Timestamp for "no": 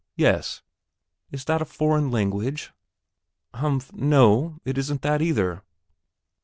3.93-4.57